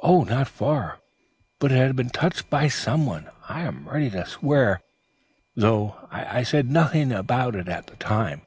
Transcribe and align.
"Oh, 0.00 0.24
not 0.24 0.48
far, 0.48 0.98
but 1.60 1.70
it 1.70 1.76
had 1.76 1.94
been 1.94 2.10
touched 2.10 2.50
by 2.50 2.66
some 2.66 3.06
one, 3.06 3.30
I 3.48 3.60
am 3.60 3.88
ready 3.88 4.10
to 4.10 4.26
swear, 4.26 4.80
though 5.54 6.08
I 6.10 6.42
said 6.42 6.68
nothing 6.68 7.12
about 7.12 7.54
it 7.54 7.68
at 7.68 7.86
the 7.86 7.94
time. 7.94 8.42